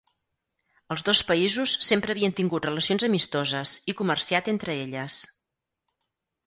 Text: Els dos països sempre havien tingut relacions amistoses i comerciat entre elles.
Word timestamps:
Els 0.95 1.03
dos 1.09 1.21
països 1.31 1.75
sempre 1.89 2.15
havien 2.15 2.35
tingut 2.41 2.65
relacions 2.69 3.07
amistoses 3.11 3.75
i 3.93 3.97
comerciat 4.01 4.53
entre 4.57 4.81
elles. 4.87 5.21